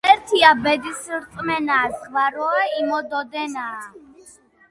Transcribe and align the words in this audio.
ღმერთია 0.05 0.47
ბედის 0.61 1.01
რწმენა, 1.17 1.75
ზღვა 1.97 2.23
როა 2.37 2.63
იმოდოდენაა 2.79 3.85